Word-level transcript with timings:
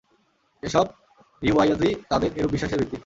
এসব 0.63 0.85
রিওয়ায়তই 1.41 1.93
তাদের 2.11 2.29
এরূপ 2.37 2.51
বিশ্বাসের 2.53 2.79
ভিত্তি। 2.81 2.97